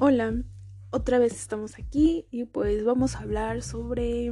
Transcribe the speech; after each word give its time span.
Hola, 0.00 0.32
otra 0.92 1.18
vez 1.18 1.32
estamos 1.32 1.76
aquí 1.76 2.24
y 2.30 2.44
pues 2.44 2.84
vamos 2.84 3.16
a 3.16 3.18
hablar 3.18 3.62
sobre 3.62 4.30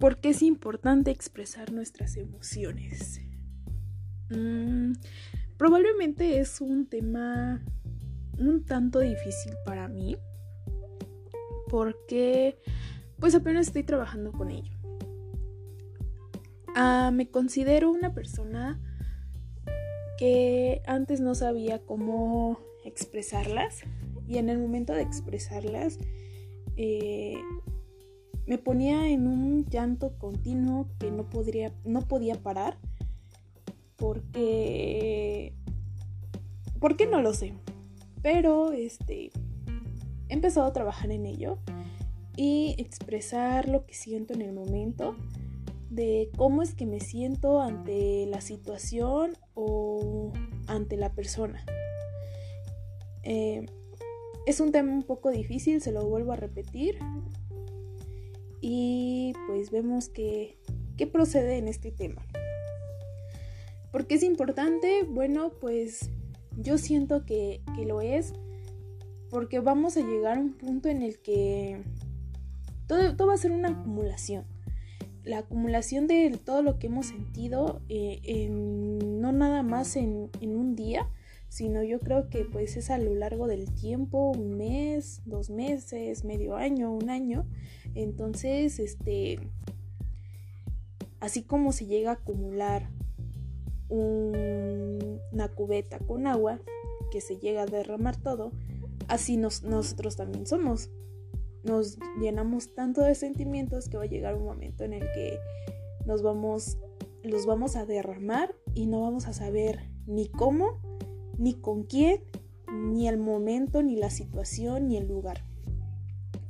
por 0.00 0.20
qué 0.20 0.30
es 0.30 0.40
importante 0.40 1.10
expresar 1.10 1.70
nuestras 1.70 2.16
emociones. 2.16 3.20
Mm, 4.30 4.92
probablemente 5.58 6.40
es 6.40 6.62
un 6.62 6.86
tema 6.86 7.62
un 8.38 8.64
tanto 8.64 9.00
difícil 9.00 9.52
para 9.66 9.86
mí 9.86 10.16
porque 11.68 12.58
pues 13.20 13.34
apenas 13.34 13.66
estoy 13.66 13.82
trabajando 13.82 14.32
con 14.32 14.50
ello. 14.50 14.78
Ah, 16.74 17.10
me 17.12 17.30
considero 17.30 17.90
una 17.90 18.14
persona 18.14 18.80
que 20.16 20.80
antes 20.86 21.20
no 21.20 21.34
sabía 21.34 21.80
cómo 21.80 22.67
expresarlas 22.88 23.82
y 24.26 24.38
en 24.38 24.48
el 24.48 24.58
momento 24.58 24.92
de 24.92 25.02
expresarlas 25.02 25.98
eh, 26.76 27.36
me 28.46 28.58
ponía 28.58 29.08
en 29.08 29.26
un 29.26 29.66
llanto 29.66 30.16
continuo 30.18 30.88
que 30.98 31.10
no, 31.10 31.28
podría, 31.28 31.72
no 31.84 32.02
podía 32.02 32.42
parar 32.42 32.78
porque... 33.96 35.54
¿Por 36.80 36.96
qué 36.96 37.06
no 37.06 37.20
lo 37.20 37.34
sé? 37.34 37.54
Pero 38.22 38.72
este, 38.72 39.32
he 40.28 40.34
empezado 40.34 40.66
a 40.66 40.72
trabajar 40.72 41.10
en 41.10 41.26
ello 41.26 41.58
y 42.36 42.76
expresar 42.78 43.68
lo 43.68 43.84
que 43.84 43.94
siento 43.94 44.32
en 44.32 44.42
el 44.42 44.52
momento 44.52 45.16
de 45.90 46.30
cómo 46.36 46.62
es 46.62 46.74
que 46.74 46.86
me 46.86 47.00
siento 47.00 47.60
ante 47.60 48.26
la 48.26 48.40
situación 48.40 49.36
o 49.54 50.32
ante 50.68 50.96
la 50.96 51.12
persona. 51.12 51.64
Eh, 53.28 53.66
es 54.46 54.58
un 54.58 54.72
tema 54.72 54.90
un 54.90 55.02
poco 55.02 55.30
difícil, 55.30 55.82
se 55.82 55.92
lo 55.92 56.06
vuelvo 56.06 56.32
a 56.32 56.36
repetir. 56.36 56.98
Y 58.60 59.34
pues 59.46 59.70
vemos 59.70 60.08
qué 60.08 60.56
procede 61.12 61.58
en 61.58 61.68
este 61.68 61.92
tema. 61.92 62.26
¿Por 63.92 64.06
qué 64.06 64.16
es 64.16 64.22
importante? 64.22 65.04
Bueno, 65.04 65.52
pues 65.60 66.10
yo 66.56 66.78
siento 66.78 67.24
que, 67.24 67.60
que 67.76 67.84
lo 67.84 68.00
es 68.00 68.32
porque 69.30 69.60
vamos 69.60 69.96
a 69.96 70.00
llegar 70.00 70.38
a 70.38 70.40
un 70.40 70.54
punto 70.54 70.88
en 70.88 71.02
el 71.02 71.18
que 71.18 71.82
todo, 72.86 73.14
todo 73.14 73.28
va 73.28 73.34
a 73.34 73.38
ser 73.38 73.52
una 73.52 73.68
acumulación. 73.68 74.44
La 75.22 75.38
acumulación 75.38 76.06
de 76.06 76.30
todo 76.42 76.62
lo 76.62 76.78
que 76.78 76.86
hemos 76.86 77.06
sentido, 77.06 77.82
eh, 77.90 78.48
no 78.50 79.32
nada 79.32 79.62
más 79.62 79.96
en, 79.96 80.30
en 80.40 80.56
un 80.56 80.74
día, 80.74 81.06
sino 81.48 81.82
yo 81.82 81.98
creo 81.98 82.28
que 82.28 82.44
pues 82.44 82.76
es 82.76 82.90
a 82.90 82.98
lo 82.98 83.14
largo 83.14 83.46
del 83.46 83.72
tiempo, 83.74 84.30
un 84.30 84.56
mes, 84.56 85.22
dos 85.24 85.50
meses, 85.50 86.24
medio 86.24 86.56
año, 86.56 86.92
un 86.92 87.10
año. 87.10 87.46
Entonces, 87.94 88.78
este, 88.78 89.40
así 91.20 91.42
como 91.42 91.72
se 91.72 91.86
llega 91.86 92.10
a 92.10 92.14
acumular 92.14 92.90
una 93.88 95.48
cubeta 95.54 95.98
con 95.98 96.26
agua, 96.26 96.60
que 97.10 97.22
se 97.22 97.38
llega 97.38 97.62
a 97.62 97.66
derramar 97.66 98.16
todo, 98.16 98.52
así 99.08 99.38
nosotros 99.38 100.16
también 100.16 100.46
somos. 100.46 100.90
Nos 101.64 101.98
llenamos 102.20 102.74
tanto 102.74 103.00
de 103.02 103.14
sentimientos 103.14 103.88
que 103.88 103.96
va 103.96 104.04
a 104.04 104.08
llegar 104.08 104.34
un 104.34 104.44
momento 104.44 104.84
en 104.84 104.92
el 104.92 105.10
que 105.12 105.38
nos 106.04 106.22
vamos, 106.22 106.78
los 107.22 107.46
vamos 107.46 107.76
a 107.76 107.86
derramar 107.86 108.54
y 108.74 108.86
no 108.86 109.00
vamos 109.00 109.26
a 109.26 109.32
saber 109.32 109.90
ni 110.06 110.28
cómo 110.28 110.87
ni 111.38 111.54
con 111.54 111.84
quién, 111.84 112.20
ni 112.70 113.08
el 113.08 113.18
momento, 113.18 113.82
ni 113.82 113.96
la 113.96 114.10
situación, 114.10 114.88
ni 114.88 114.96
el 114.96 115.08
lugar. 115.08 115.42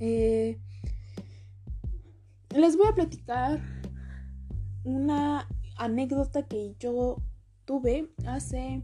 Eh, 0.01 0.59
les 2.55 2.77
voy 2.77 2.87
a 2.89 2.95
platicar 2.95 3.61
una 4.85 5.49
anécdota 5.77 6.47
que 6.47 6.75
yo 6.79 7.23
tuve 7.65 8.11
hace 8.27 8.83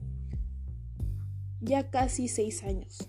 ya 1.61 1.91
casi 1.91 2.29
seis 2.29 2.63
años. 2.63 3.09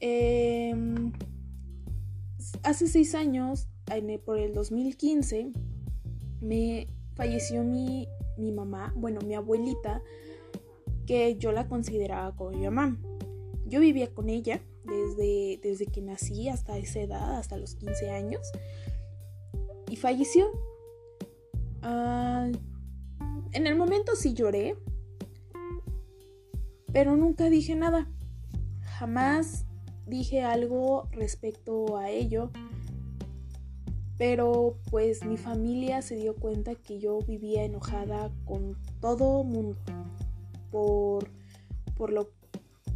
Em, 0.00 1.12
hace 2.62 2.86
seis 2.86 3.14
años, 3.14 3.68
por 4.24 4.38
el 4.38 4.52
2015, 4.54 5.52
me 6.40 6.86
falleció 7.14 7.64
mi, 7.64 8.08
mi 8.36 8.52
mamá, 8.52 8.92
bueno, 8.96 9.20
mi 9.26 9.34
abuelita, 9.34 10.02
que 11.08 11.38
yo 11.38 11.52
la 11.52 11.66
consideraba 11.66 12.36
como 12.36 12.50
mi 12.50 12.66
mamá. 12.66 12.98
Yo 13.64 13.80
vivía 13.80 14.12
con 14.12 14.28
ella 14.28 14.60
desde, 14.84 15.58
desde 15.62 15.86
que 15.86 16.02
nací 16.02 16.50
hasta 16.50 16.76
esa 16.76 17.00
edad, 17.00 17.38
hasta 17.38 17.56
los 17.56 17.74
15 17.76 18.10
años, 18.10 18.42
y 19.88 19.96
falleció. 19.96 20.50
Ah, 21.80 22.50
en 23.52 23.66
el 23.66 23.74
momento 23.74 24.16
sí 24.16 24.34
lloré, 24.34 24.76
pero 26.92 27.16
nunca 27.16 27.48
dije 27.48 27.74
nada. 27.74 28.06
Jamás 28.82 29.64
dije 30.06 30.42
algo 30.42 31.08
respecto 31.12 31.96
a 31.96 32.10
ello. 32.10 32.50
Pero 34.18 34.76
pues 34.90 35.24
mi 35.24 35.38
familia 35.38 36.02
se 36.02 36.16
dio 36.16 36.34
cuenta 36.34 36.74
que 36.74 36.98
yo 36.98 37.20
vivía 37.20 37.64
enojada 37.64 38.30
con 38.44 38.76
todo 39.00 39.44
mundo 39.44 39.78
por, 40.70 41.30
por 41.96 42.12
lo 42.12 42.30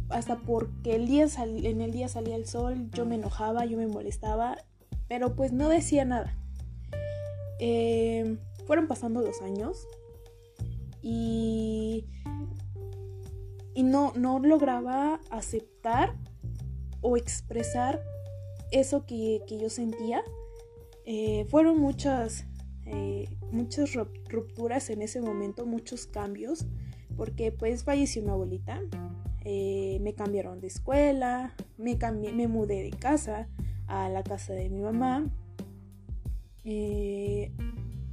hasta 0.09 0.37
porque 0.37 0.95
el 0.95 1.07
día 1.07 1.25
en 1.37 1.81
el 1.81 1.91
día 1.91 2.07
salía 2.07 2.35
el 2.35 2.45
sol, 2.45 2.89
yo 2.91 3.05
me 3.05 3.15
enojaba, 3.15 3.65
yo 3.65 3.77
me 3.77 3.87
molestaba, 3.87 4.57
pero 5.07 5.35
pues 5.35 5.51
no 5.51 5.69
decía 5.69 6.05
nada. 6.05 6.37
Em, 7.59 8.37
fueron 8.65 8.87
pasando 8.87 9.21
los 9.21 9.41
años 9.41 9.87
y, 11.01 12.05
y 13.73 13.83
no, 13.83 14.13
no 14.15 14.39
lograba 14.39 15.19
aceptar 15.29 16.15
o 17.01 17.17
expresar 17.17 18.03
eso 18.71 19.05
que, 19.05 19.41
yo 19.47 19.69
sentía. 19.69 20.23
Eh, 21.05 21.45
fueron 21.49 21.79
muchas, 21.79 22.45
eh, 22.85 23.27
muchas 23.51 23.93
rupturas 24.29 24.89
en 24.89 25.01
ese 25.01 25.21
momento, 25.21 25.65
muchos 25.65 26.05
cambios 26.07 26.65
porque 27.17 27.51
pues 27.51 27.83
falleció 27.83 28.21
mi 28.21 28.29
abuelita, 28.29 28.81
eh, 29.45 29.97
me 30.01 30.13
cambiaron 30.13 30.61
de 30.61 30.67
escuela, 30.67 31.53
me, 31.77 31.97
cambié, 31.97 32.31
me 32.31 32.47
mudé 32.47 32.81
de 32.83 32.91
casa 32.91 33.49
a 33.87 34.09
la 34.09 34.23
casa 34.23 34.53
de 34.53 34.69
mi 34.69 34.81
mamá. 34.81 35.29
Eh, 36.63 37.51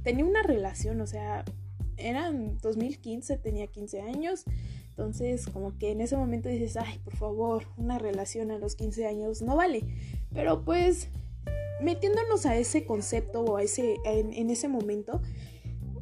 tenía 0.03 0.25
una 0.25 0.43
relación, 0.43 0.99
o 0.99 1.07
sea, 1.07 1.45
eran 1.97 2.57
2015, 2.61 3.37
tenía 3.37 3.67
15 3.67 4.01
años, 4.01 4.43
entonces 4.89 5.47
como 5.47 5.77
que 5.77 5.91
en 5.91 6.01
ese 6.01 6.17
momento 6.17 6.49
dices, 6.49 6.75
ay, 6.75 6.99
por 7.03 7.15
favor, 7.15 7.65
una 7.77 7.97
relación 7.97 8.51
a 8.51 8.57
los 8.57 8.75
15 8.75 9.07
años 9.07 9.41
no 9.41 9.55
vale, 9.55 9.85
pero 10.33 10.65
pues 10.65 11.09
metiéndonos 11.81 12.45
a 12.45 12.57
ese 12.57 12.85
concepto 12.85 13.41
o 13.41 13.57
a 13.57 13.63
ese, 13.63 13.95
en 14.05 14.49
ese 14.49 14.67
momento, 14.67 15.21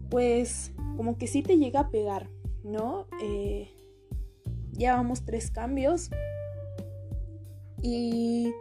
pues 0.10 0.72
como 0.98 1.18
que 1.18 1.28
sí 1.28 1.44
te 1.44 1.58
llega 1.58 1.82
a 1.82 1.90
pegar, 1.92 2.30
¿no? 2.64 3.08
Eh, 3.22 3.70
llevamos 4.78 5.26
tres 5.26 5.52
cambios 5.52 6.10
y, 7.82 8.52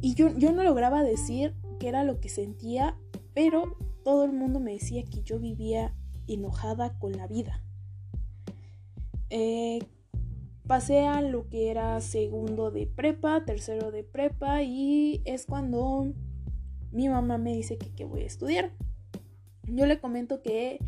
y 0.00 0.14
yo, 0.14 0.36
yo 0.36 0.52
no 0.52 0.62
lograba 0.62 1.02
decir 1.02 1.54
qué 1.78 1.88
era 1.88 2.04
lo 2.04 2.20
que 2.20 2.28
sentía, 2.28 2.96
pero 3.34 3.76
todo 4.04 4.24
el 4.24 4.32
mundo 4.32 4.60
me 4.60 4.72
decía 4.72 5.04
que 5.04 5.22
yo 5.22 5.38
vivía 5.38 5.94
enojada 6.26 6.98
con 6.98 7.12
la 7.12 7.26
vida. 7.26 7.62
Eh, 9.30 9.80
pasé 10.66 11.06
a 11.06 11.22
lo 11.22 11.48
que 11.48 11.70
era 11.70 12.00
segundo 12.00 12.70
de 12.70 12.86
prepa, 12.86 13.44
tercero 13.44 13.90
de 13.90 14.04
prepa 14.04 14.62
y 14.62 15.22
es 15.24 15.46
cuando 15.46 16.12
mi 16.90 17.08
mamá 17.08 17.38
me 17.38 17.52
dice 17.54 17.78
que, 17.78 17.94
que 17.94 18.04
voy 18.04 18.22
a 18.22 18.26
estudiar. 18.26 18.72
Yo 19.64 19.86
le 19.86 20.00
comento 20.00 20.42
que 20.42 20.78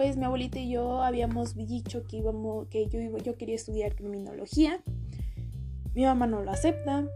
pues 0.00 0.16
mi 0.16 0.24
abuelita 0.24 0.58
y 0.58 0.70
yo 0.70 1.02
habíamos 1.02 1.54
dicho 1.54 2.06
que 2.06 2.16
íbamos, 2.16 2.68
que 2.68 2.88
yo, 2.88 3.00
yo 3.18 3.36
quería 3.36 3.54
estudiar 3.54 3.94
criminología. 3.94 4.82
Mi 5.92 6.06
mamá 6.06 6.26
no 6.26 6.42
lo 6.42 6.50
acepta. 6.50 7.06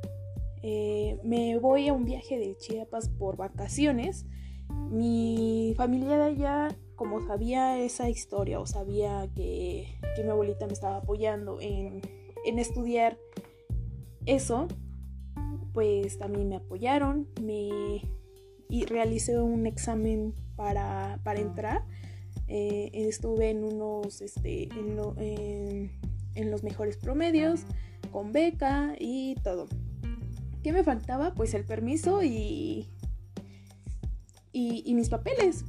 Eh, 0.60 1.18
me 1.24 1.56
voy 1.56 1.88
a 1.88 1.94
un 1.94 2.04
viaje 2.04 2.38
de 2.38 2.54
Chiapas 2.58 3.08
por 3.08 3.38
vacaciones. 3.38 4.26
Mi 4.90 5.72
familia 5.78 6.18
de 6.18 6.24
allá, 6.24 6.76
como 6.94 7.26
sabía 7.26 7.80
esa 7.80 8.10
historia 8.10 8.60
o 8.60 8.66
sabía 8.66 9.30
que, 9.34 9.98
mi 10.22 10.28
abuelita 10.28 10.66
me 10.66 10.74
estaba 10.74 10.96
apoyando 10.98 11.62
en, 11.62 12.02
estudiar 12.44 13.16
eso, 14.26 14.68
pues 15.72 16.18
también 16.18 16.50
me 16.50 16.56
apoyaron. 16.56 17.28
Me 17.40 18.02
y 18.68 18.84
realicé 18.84 19.40
un 19.40 19.66
examen 19.66 20.34
para, 20.54 21.18
para 21.24 21.40
entrar 21.40 21.93
eh, 22.48 22.90
estuve 22.92 23.50
en 23.50 23.64
unos, 23.64 24.20
este, 24.20 24.68
en, 24.72 26.50
los 26.50 26.62
mejores 26.62 26.96
promedios. 26.96 27.64
con 28.10 28.32
beca 28.32 28.94
y 28.98 29.34
todo. 29.42 29.66
¿Qué 30.62 30.72
me 30.72 30.82
faltaba? 30.82 31.34
Pues 31.34 31.52
el 31.54 31.64
permiso 31.64 32.22
y, 32.22 32.88
y, 34.52 34.94
mis 34.94 35.10
papeles. 35.10 35.64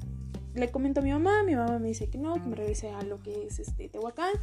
Le 0.53 0.69
comento 0.69 1.01
a 1.01 1.03
mi 1.03 1.11
mamá, 1.11 1.43
mi 1.43 1.55
mamá 1.55 1.79
me 1.79 1.89
dice 1.89 2.09
que 2.09 2.17
no, 2.17 2.35
que 2.35 2.47
me 2.47 2.55
regrese 2.55 2.89
a 2.89 3.01
lo 3.01 3.21
que 3.21 3.45
es 3.45 3.59
este 3.59 3.89
Tehuacán, 3.89 4.33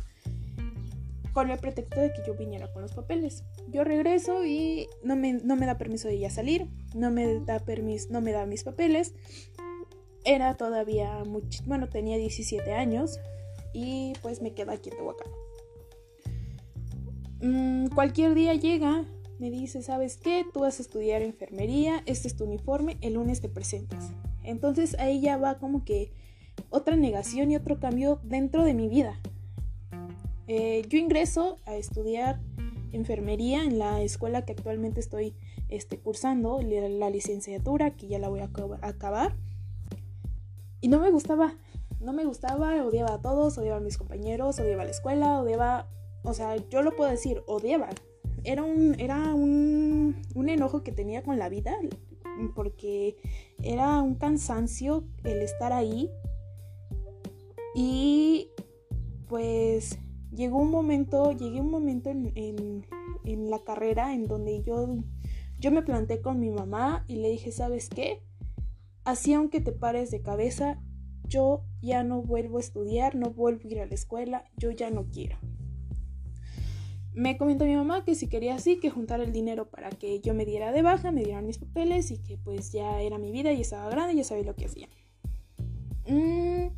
con 1.33 1.51
el 1.51 1.59
pretexto 1.59 2.01
de 2.01 2.13
que 2.13 2.21
yo 2.27 2.35
viniera 2.35 2.71
con 2.71 2.83
los 2.83 2.93
papeles. 2.93 3.45
Yo 3.71 3.83
regreso 3.83 4.45
y 4.45 4.89
no 5.03 5.17
me, 5.17 5.33
no 5.33 5.57
me 5.57 5.65
da 5.65 5.79
permiso 5.79 6.09
de 6.09 6.15
ella 6.15 6.29
salir, 6.29 6.69
no 6.95 7.11
me 7.11 7.41
da 7.41 7.61
permiso, 7.61 8.09
no 8.11 8.21
me 8.21 8.33
da 8.33 8.45
mis 8.45 8.63
papeles. 8.63 9.15
Era 10.25 10.57
todavía 10.57 11.25
muy, 11.25 11.43
bueno, 11.67 11.89
tenía 11.89 12.17
17 12.17 12.73
años 12.73 13.19
y 13.73 14.13
pues 14.23 14.41
me 14.43 14.55
quedo 14.55 14.73
aquí 14.73 14.91
en 14.91 14.97
Tehuacán. 14.97 15.29
Mm, 17.41 17.87
cualquier 17.89 18.35
día 18.35 18.55
llega, 18.55 19.05
me 19.39 19.51
dice, 19.51 19.83
¿sabes 19.83 20.17
qué? 20.17 20.45
Tú 20.53 20.61
vas 20.61 20.79
a 20.79 20.83
estudiar 20.83 21.23
enfermería, 21.23 22.03
este 22.07 22.29
es 22.29 22.37
tu 22.37 22.45
uniforme, 22.45 22.99
el 23.01 23.15
lunes 23.15 23.41
te 23.41 23.49
presentas. 23.49 24.13
Entonces 24.45 24.97
ahí 24.99 25.21
ya 25.21 25.37
va 25.37 25.59
como 25.59 25.85
que 25.85 26.13
otra 26.71 26.97
negación 26.97 27.51
y 27.51 27.57
otro 27.57 27.81
cambio 27.81 28.21
dentro 28.23 28.65
de 28.65 28.75
mi 28.75 28.89
vida. 28.89 29.19
Eh, 30.47 30.83
yo 30.89 30.99
ingreso 30.99 31.57
a 31.67 31.77
estudiar 31.77 32.41
enfermería 32.93 33.65
en 33.65 33.79
la 33.79 34.03
escuela 34.03 34.45
que 34.45 34.53
actualmente 34.53 35.01
estoy 35.01 35.35
este, 35.69 35.99
cursando, 35.99 36.61
la 36.63 37.11
licenciatura, 37.11 37.97
que 37.97 38.07
ya 38.07 38.19
la 38.19 38.29
voy 38.29 38.41
a 38.41 38.51
acabar. 38.83 39.35
Y 40.83 40.89
no 40.89 40.99
me 40.99 41.11
gustaba, 41.11 41.55
no 42.01 42.13
me 42.13 42.25
gustaba, 42.25 42.85
odiaba 42.85 43.15
a 43.15 43.23
todos, 43.23 43.57
odiaba 43.57 43.79
a 43.79 43.81
mis 43.81 43.97
compañeros, 43.97 44.59
odiaba 44.59 44.83
a 44.83 44.85
la 44.85 44.91
escuela, 44.91 45.41
odiaba, 45.41 45.89
o 46.25 46.35
sea, 46.35 46.57
yo 46.57 46.83
lo 46.83 46.95
puedo 46.97 47.09
decir, 47.09 47.43
odiaba. 47.47 47.89
Era 48.43 48.65
un, 48.65 48.99
era 48.99 49.33
un, 49.33 50.21
un 50.35 50.49
enojo 50.49 50.83
que 50.83 50.91
tenía 50.91 51.23
con 51.23 51.39
la 51.39 51.49
vida, 51.49 51.73
porque 52.57 53.17
era 53.63 54.03
un 54.03 54.17
cansancio 54.17 55.05
el 55.23 55.41
estar 55.41 55.73
ahí. 55.73 56.11
Y 57.77 58.49
pues 59.29 59.99
llegó 60.35 60.59
un 60.59 60.71
momento, 60.71 61.31
llegué 61.31 61.61
un 61.61 61.71
momento 61.71 62.11
en, 62.11 62.33
en, 62.35 62.87
en, 63.25 63.51
la 63.51 63.61
carrera 63.61 64.15
en 64.15 64.27
donde 64.27 64.63
yo, 64.63 64.97
yo 65.61 65.71
me 65.71 65.83
planté 65.83 66.21
con 66.21 66.41
mi 66.41 66.51
mamá 66.51 67.05
y 67.07 67.17
le 67.17 67.31
dije, 67.31 67.53
¿sabes 67.53 67.89
qué? 67.89 68.21
Así 69.05 69.35
aunque 69.35 69.61
te 69.61 69.73
pares 69.73 70.11
de 70.11 70.23
cabeza, 70.23 70.79
yo 71.25 71.65
ya 71.81 72.05
no 72.05 72.23
vuelvo 72.23 72.59
a 72.59 72.61
estudiar, 72.61 73.15
no 73.15 73.31
vuelvo 73.31 73.63
a 73.65 73.73
ir 73.73 73.81
a 73.81 73.87
la 73.87 73.95
escuela, 73.95 74.45
yo 74.57 74.71
ya 74.71 74.91
no 74.91 75.07
quiero. 75.11 75.39
Me 77.15 77.37
comentó 77.37 77.65
mi 77.65 77.77
mamá 77.77 78.05
que 78.05 78.15
si 78.15 78.29
quería 78.29 78.55
así, 78.55 78.81
que 78.81 78.91
juntar 78.91 79.21
el 79.21 79.33
dinero 79.33 79.69
para 79.69 79.91
que 79.91 80.21
yo 80.21 80.35
me 80.35 80.47
diera 80.47 80.73
de 80.73 80.83
baja, 80.83 81.11
me 81.11 81.25
dieran 81.25 81.47
mis 81.47 81.59
papeles 81.59 82.11
y 82.11 82.19
que 82.19 82.39
pues 82.39 82.73
ya 82.73 83.03
era 83.03 83.19
mi 83.19 83.31
vida 83.33 83.53
y 83.53 83.61
estaba 83.61 83.91
grande, 83.91 84.15
y 84.15 84.17
ya 84.19 84.25
sabía 84.25 84.45
lo 84.45 84.55
que 84.55 84.67
hacía. 84.67 84.89
Mm. 86.07 86.69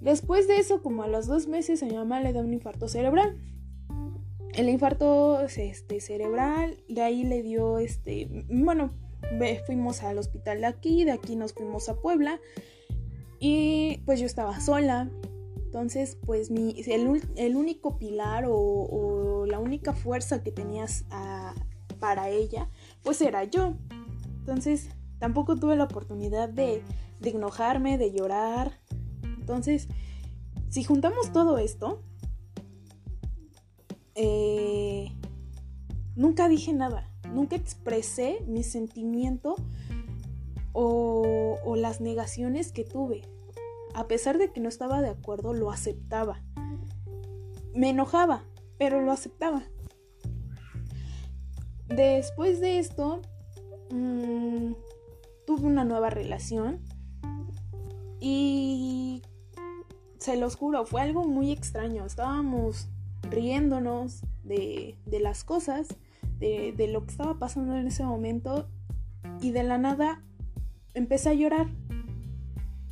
Después 0.00 0.46
de 0.46 0.56
eso, 0.56 0.82
como 0.82 1.02
a 1.02 1.08
los 1.08 1.26
dos 1.26 1.46
meses, 1.46 1.82
a 1.82 1.86
mi 1.86 1.94
mamá 1.94 2.20
le 2.20 2.34
da 2.34 2.40
un 2.40 2.52
infarto 2.52 2.88
cerebral. 2.88 3.38
El 4.52 4.68
infarto 4.68 5.40
este, 5.40 6.00
cerebral, 6.00 6.78
de 6.88 7.00
ahí 7.00 7.24
le 7.24 7.42
dio, 7.42 7.78
este, 7.78 8.28
bueno, 8.50 8.92
fuimos 9.66 10.02
al 10.02 10.18
hospital 10.18 10.60
de 10.60 10.66
aquí, 10.66 11.04
de 11.04 11.12
aquí 11.12 11.36
nos 11.36 11.52
fuimos 11.52 11.88
a 11.88 11.96
Puebla 11.96 12.40
y 13.38 13.98
pues 14.06 14.20
yo 14.20 14.26
estaba 14.26 14.60
sola. 14.60 15.10
Entonces, 15.56 16.16
pues 16.24 16.50
mi, 16.50 16.76
el, 16.86 17.56
único 17.56 17.98
pilar 17.98 18.44
o, 18.46 19.44
la 19.46 19.58
única 19.58 19.92
fuerza 19.92 20.42
que 20.42 20.52
tenías 20.52 21.04
para 21.98 22.28
ella, 22.28 22.70
pues 23.02 23.20
era 23.20 23.44
yo. 23.44 23.74
Entonces, 24.38 24.88
tampoco 25.18 25.56
tuve 25.56 25.76
la 25.76 25.84
oportunidad 25.84 26.48
de, 26.48 26.82
de 27.20 27.30
enojarme, 27.30 27.98
de 27.98 28.12
llorar. 28.12 28.80
Entonces, 29.22 29.88
si 30.68 30.84
juntamos 30.84 31.32
todo 31.32 31.58
esto, 31.58 32.02
eh, 34.14 35.08
nunca 36.14 36.48
dije 36.48 36.72
nada 36.72 37.13
nunca 37.34 37.56
expresé 37.56 38.38
mi 38.46 38.62
sentimiento 38.62 39.56
o, 40.72 41.74
las 41.76 42.00
negaciones 42.00 42.72
que 42.72 42.84
tuve. 42.84 43.22
A 43.94 44.06
pesar 44.06 44.38
de 44.38 44.50
que 44.50 44.60
no 44.60 44.68
estaba 44.68 45.02
de 45.02 45.10
acuerdo, 45.10 45.52
lo 45.52 45.70
aceptaba. 45.70 46.40
Me 47.74 47.90
enojaba, 47.90 48.44
pero 48.78 49.02
lo 49.02 49.12
aceptaba. 49.12 49.64
Después 51.88 52.60
de 52.60 52.78
esto, 52.78 53.20
mm, 53.90 54.72
tuve 55.46 55.66
una 55.66 55.84
nueva 55.84 56.10
relación 56.10 56.80
y 58.20 59.22
se 60.18 60.36
los 60.36 60.56
juro, 60.56 60.86
fue 60.86 61.02
algo 61.02 61.24
muy 61.24 61.50
extraño. 61.50 62.06
Estábamos 62.06 62.88
riéndonos 63.22 64.22
de, 64.44 64.96
de 65.04 65.20
las 65.20 65.44
cosas 65.44 65.88
de, 66.44 66.88
lo 66.88 67.04
que 67.04 67.10
estaba 67.10 67.38
pasando 67.38 67.76
en 67.76 67.86
ese 67.86 68.04
momento 68.04 68.68
y 69.40 69.52
de 69.52 69.62
la 69.62 69.78
nada 69.78 70.22
empecé 70.92 71.30
a 71.30 71.34
llorar. 71.34 71.68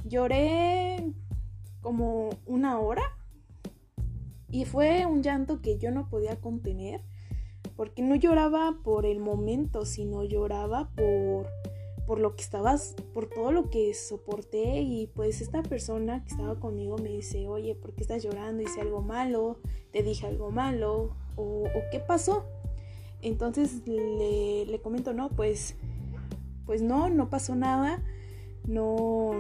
Lloré 0.04 1.12
como 1.80 2.30
una 2.46 2.78
hora 2.78 3.02
y 4.50 4.64
fue 4.64 5.06
un 5.06 5.22
llanto 5.22 5.60
que 5.60 5.78
yo 5.78 5.90
no 5.90 6.08
podía 6.08 6.40
contener 6.40 7.02
porque 7.76 8.02
no 8.02 8.14
lloraba 8.14 8.78
por 8.82 9.06
el 9.06 9.18
momento, 9.18 9.84
sino 9.84 10.24
lloraba 10.24 10.90
por 10.90 11.46
por 12.06 12.18
lo 12.18 12.34
que 12.34 12.42
estabas, 12.42 12.96
por 13.14 13.28
todo 13.28 13.52
lo 13.52 13.70
que 13.70 13.94
soporté 13.94 14.80
y 14.80 15.06
pues 15.06 15.40
esta 15.40 15.62
persona 15.62 16.24
que 16.24 16.32
estaba 16.32 16.58
conmigo 16.58 16.98
me 16.98 17.08
dice, 17.08 17.46
oye, 17.46 17.76
¿por 17.76 17.94
qué 17.94 18.02
estás 18.02 18.24
llorando? 18.24 18.60
Hice 18.60 18.80
algo 18.80 19.02
malo, 19.02 19.60
te 19.92 20.02
dije 20.02 20.26
algo 20.26 20.50
malo 20.50 21.14
o 21.36 21.64
qué 21.92 22.00
pasó. 22.00 22.44
Entonces 23.22 23.86
le, 23.86 24.66
le 24.66 24.80
comento, 24.80 25.14
no, 25.14 25.30
pues, 25.30 25.76
pues 26.66 26.82
no, 26.82 27.08
no 27.08 27.30
pasó 27.30 27.54
nada, 27.54 28.02
no, 28.66 29.32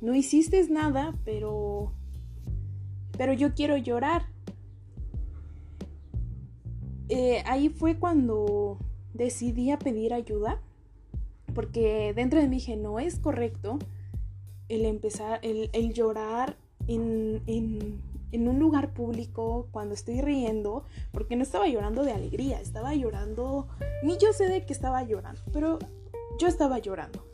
no 0.00 0.14
hiciste 0.14 0.62
nada, 0.68 1.14
pero, 1.24 1.92
pero 3.16 3.32
yo 3.32 3.54
quiero 3.54 3.76
llorar. 3.76 4.26
Eh, 7.08 7.42
ahí 7.46 7.68
fue 7.68 7.96
cuando 7.96 8.78
decidí 9.14 9.70
a 9.70 9.78
pedir 9.78 10.12
ayuda, 10.12 10.60
porque 11.54 12.12
dentro 12.14 12.40
de 12.40 12.48
mí 12.48 12.56
dije, 12.56 12.76
no 12.76 12.98
es 12.98 13.18
correcto 13.18 13.78
el 14.68 14.84
empezar, 14.84 15.40
el, 15.42 15.70
el 15.72 15.94
llorar 15.94 16.56
en, 16.86 17.42
en, 17.46 18.00
en 18.32 18.48
un 18.48 18.58
lugar 18.58 18.92
público 18.92 19.68
cuando 19.70 19.94
estoy 19.94 20.20
riendo, 20.20 20.84
porque 21.12 21.36
no 21.36 21.42
estaba 21.42 21.66
llorando 21.68 22.04
de 22.04 22.12
alegría, 22.12 22.60
estaba 22.60 22.94
llorando, 22.94 23.68
ni 24.02 24.18
yo 24.18 24.32
sé 24.32 24.48
de 24.48 24.64
qué 24.66 24.72
estaba 24.72 25.02
llorando, 25.02 25.40
pero 25.52 25.78
yo 26.38 26.48
estaba 26.48 26.78
llorando. 26.78 27.24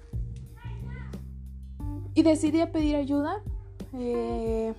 Y 2.14 2.22
decidí 2.22 2.64
pedir 2.66 2.96
ayuda. 2.96 3.42
Eh, 3.92 4.72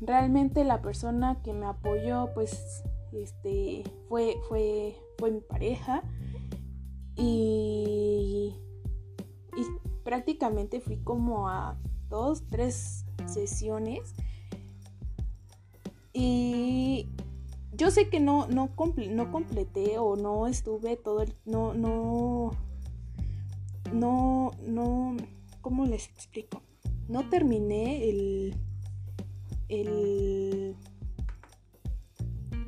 realmente 0.00 0.64
la 0.64 0.82
persona 0.82 1.42
que 1.42 1.52
me 1.52 1.66
apoyó, 1.66 2.30
pues, 2.32 2.84
este, 3.12 3.82
fue, 4.08 4.36
fue, 4.48 4.96
fue 5.18 5.32
mi 5.32 5.40
pareja. 5.40 6.02
Y, 7.16 8.54
y 9.56 9.62
prácticamente 10.04 10.80
fui 10.80 10.98
como 10.98 11.48
a 11.48 11.76
dos, 12.08 12.46
tres 12.48 13.04
sesiones 13.26 14.14
y 16.18 17.10
yo 17.72 17.90
sé 17.90 18.08
que 18.08 18.20
no, 18.20 18.46
no, 18.46 18.70
no 19.10 19.30
completé 19.30 19.98
o 19.98 20.16
no 20.16 20.46
estuve 20.46 20.96
todo 20.96 21.20
el... 21.20 21.34
No, 21.44 21.74
no... 21.74 22.52
No, 23.92 24.52
no... 24.66 25.14
¿Cómo 25.60 25.84
les 25.84 26.08
explico? 26.08 26.62
No 27.06 27.28
terminé 27.28 28.08
el... 28.08 28.54
El... 29.68 30.74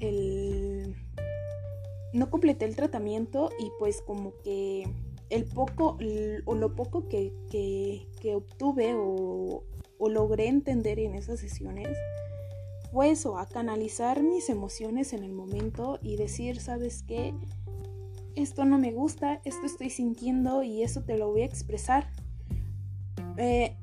El... 0.00 0.94
No 2.12 2.28
completé 2.28 2.66
el 2.66 2.76
tratamiento 2.76 3.48
y 3.58 3.70
pues 3.78 4.02
como 4.02 4.34
que 4.44 4.84
el 5.30 5.46
poco 5.46 5.96
o 6.44 6.54
lo 6.54 6.74
poco 6.74 7.08
que, 7.08 7.32
que, 7.50 8.34
obtuve 8.34 8.94
o, 8.94 9.64
o 9.98 10.08
logré 10.10 10.48
entender 10.48 10.98
en 10.98 11.14
esas 11.14 11.40
sesiones 11.40 11.96
fue 12.92 13.11
eso, 13.11 13.38
a 13.38 13.47
canalizar 13.47 14.23
mis 14.23 14.49
emociones 14.49 15.12
en 15.12 15.23
el 15.23 15.33
momento 15.33 15.99
y 16.02 16.16
decir, 16.16 16.61
¿sabes 16.61 17.02
qué? 17.02 17.35
Esto 18.35 18.64
no 18.64 18.78
me 18.78 18.92
gusta, 18.92 19.40
esto 19.45 19.66
estoy 19.66 19.90
sintiendo 19.90 20.62
y 20.62 20.83
eso 20.83 21.02
te 21.02 21.18
lo 21.18 21.30
voy 21.30 21.42
a 21.42 21.47
expresar. 21.47 22.11
Eh, 23.37 23.76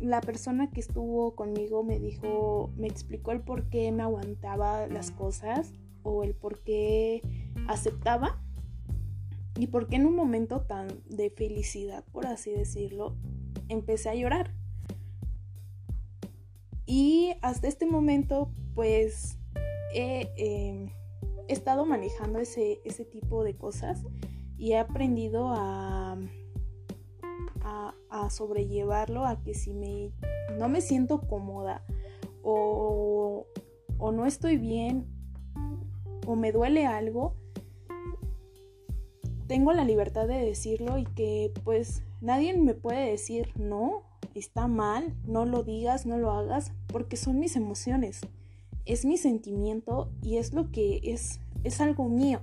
la 0.00 0.20
persona 0.20 0.70
que 0.70 0.80
estuvo 0.80 1.34
conmigo 1.34 1.82
me 1.82 1.98
dijo, 1.98 2.70
me 2.76 2.86
explicó 2.86 3.32
el 3.32 3.40
por 3.40 3.68
qué 3.68 3.90
me 3.92 4.02
aguantaba 4.02 4.86
las 4.86 5.10
cosas 5.10 5.72
o 6.02 6.22
el 6.22 6.34
por 6.34 6.62
qué 6.62 7.22
aceptaba 7.66 8.40
y 9.58 9.66
por 9.66 9.88
qué 9.88 9.96
en 9.96 10.06
un 10.06 10.14
momento 10.14 10.62
tan 10.62 10.88
de 11.08 11.30
felicidad, 11.30 12.04
por 12.12 12.26
así 12.26 12.50
decirlo, 12.50 13.16
empecé 13.68 14.10
a 14.10 14.14
llorar. 14.14 14.54
Y 16.90 17.34
hasta 17.40 17.68
este 17.68 17.86
momento, 17.86 18.50
pues 18.74 19.38
he, 19.94 20.28
em, 20.36 20.90
estado 21.46 21.86
manejando 21.86 22.40
ese, 22.40 22.80
ese, 22.84 23.04
tipo 23.04 23.44
de 23.44 23.56
cosas 23.56 24.02
y 24.58 24.72
he 24.72 24.76
aprendido 24.78 25.50
a, 25.50 26.18
a, 27.62 27.94
a 28.10 28.30
sobrellevarlo, 28.30 29.24
a 29.24 29.40
que 29.40 29.54
si 29.54 29.72
me, 29.72 30.10
no 30.58 30.68
me 30.68 30.80
siento 30.80 31.20
cómoda 31.20 31.84
o, 32.42 33.46
o 33.98 34.10
no 34.10 34.26
estoy 34.26 34.56
bien 34.56 35.06
o 36.26 36.34
me 36.34 36.50
duele 36.50 36.86
algo, 36.86 37.36
tengo 39.46 39.72
la 39.72 39.84
libertad 39.84 40.26
de 40.26 40.44
decirlo 40.44 40.98
y 40.98 41.04
que 41.04 41.52
pues 41.62 42.02
nadie 42.20 42.56
me 42.56 42.74
puede 42.74 43.08
decir 43.08 43.52
no, 43.54 44.09
está 44.34 44.68
mal, 44.68 45.14
no 45.26 45.44
lo 45.44 45.62
digas, 45.62 46.06
no 46.06 46.18
lo 46.18 46.30
hagas, 46.30 46.72
porque 46.86 47.16
son 47.16 47.38
mis 47.38 47.56
emociones, 47.56 48.20
es 48.86 49.04
mi 49.04 49.16
sentimiento 49.16 50.10
y 50.22 50.36
es 50.36 50.52
lo 50.52 50.70
que 50.70 51.00
es, 51.02 51.40
es 51.64 51.80
algo 51.80 52.08
mío. 52.08 52.40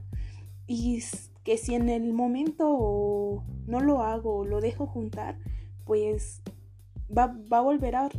Y 0.68 1.02
que 1.44 1.58
si 1.58 1.76
en 1.76 1.88
el 1.88 2.12
momento 2.12 3.44
no 3.68 3.80
lo 3.80 4.04
hago 4.04 4.40
o 4.40 4.46
lo 4.46 4.60
dejo 4.60 4.86
juntar, 4.86 5.40
pues 5.86 6.42
va, 7.16 7.34
va 7.52 7.60
a 7.60 7.62
volver 7.62 7.96
a, 7.96 8.10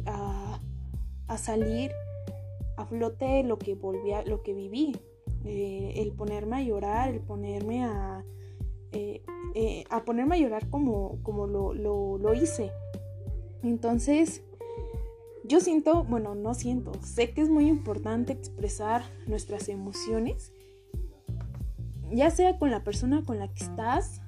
a, 1.27 1.39
salir 1.39 1.93
a 2.79 2.87
flote 2.87 3.43
lo 3.45 3.59
que 3.59 3.75
volví 3.75 4.13
a, 4.13 4.23
lo 4.23 4.43
que 4.43 4.55
viví. 4.55 4.97
Eh, 5.45 5.95
el 5.97 6.13
ponerme 6.13 6.57
a 6.57 6.63
llorar, 6.63 7.11
el 7.11 7.21
ponerme 7.21 7.85
a, 7.85 8.25
eh, 8.93 9.23
eh, 9.55 9.85
a 9.91 10.05
ponerme 10.05 10.37
a 10.37 10.39
llorar 10.39 10.69
como, 10.71 11.19
como 11.23 11.47
lo, 11.47 11.75
lo, 11.75 12.35
hice. 12.35 12.73
Entonces, 13.63 14.43
yo 15.45 15.61
siento, 15.61 16.05
bueno, 16.05 16.35
no 16.35 16.55
siento, 16.55 16.93
sé 17.03 17.33
que 17.33 17.41
es 17.41 17.49
muy 17.49 17.69
importante 17.69 18.33
expresar 18.33 19.03
nuestras 19.27 19.69
emociones, 19.69 20.53
ya 22.11 22.31
sea 22.31 22.59
con 22.59 22.71
la 22.71 22.85
persona 22.85 23.23
con 23.25 23.39
la 23.39 23.49
que 23.49 23.65
estás 23.65 24.21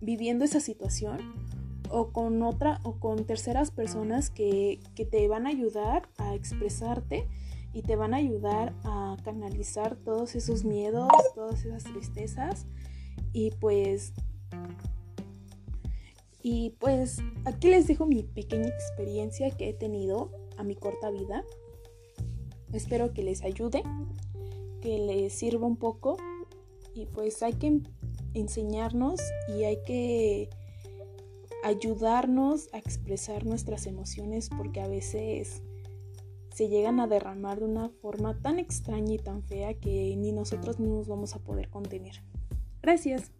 viviendo 0.00 0.44
esa 0.44 0.60
situación 0.60 1.18
o 1.88 2.12
con 2.12 2.42
otra 2.42 2.80
o 2.82 2.98
con 2.98 3.24
terceras 3.24 3.70
personas 3.70 4.28
que, 4.28 4.80
que 4.94 5.06
te 5.06 5.26
van 5.26 5.46
a 5.46 5.50
ayudar 5.50 6.08
a 6.18 6.34
expresarte 6.34 7.26
y 7.72 7.82
te 7.82 7.96
van 7.96 8.12
a 8.12 8.18
ayudar 8.18 8.74
a 8.84 9.16
canalizar 9.24 9.96
todos 9.96 10.34
esos 10.34 10.64
miedos, 10.64 11.08
todas 11.34 11.64
esas 11.64 11.84
tristezas. 11.84 12.66
Y 13.32 13.50
pues 13.52 14.12
y 16.42 16.70
pues 16.80 17.18
aquí 17.44 17.68
les 17.68 17.86
dejo 17.86 18.06
mi 18.06 18.22
pequeña 18.22 18.68
experiencia 18.68 19.50
que 19.50 19.70
he 19.70 19.74
tenido 19.74 20.30
a 20.56 20.64
mi 20.64 20.74
corta 20.74 21.10
vida. 21.10 21.44
Espero 22.72 23.12
que 23.12 23.22
les 23.22 23.42
ayude, 23.42 23.82
que 24.80 24.98
les 24.98 25.32
sirva 25.32 25.66
un 25.66 25.76
poco 25.76 26.16
y 26.94 27.06
pues 27.06 27.42
hay 27.42 27.54
que 27.54 27.80
enseñarnos 28.34 29.20
y 29.48 29.64
hay 29.64 29.78
que 29.84 30.50
ayudarnos 31.62 32.68
a 32.72 32.78
expresar 32.78 33.46
nuestras 33.46 33.86
emociones 33.86 34.48
porque 34.48 34.80
a 34.80 34.88
veces 34.88 35.62
se 36.52 36.68
llegan 36.68 37.00
a 37.00 37.06
derramar 37.06 37.60
de 37.60 37.66
una 37.66 37.88
forma 37.88 38.36
tan 38.40 38.58
extraña 38.58 39.14
y 39.14 39.18
tan 39.18 39.42
fea 39.42 39.74
que 39.74 40.14
ni 40.16 40.32
nosotros 40.32 40.80
mismos 40.80 41.06
vamos 41.06 41.34
a 41.34 41.38
poder 41.38 41.70
contener. 41.70 42.22
Gracias. 42.82 43.30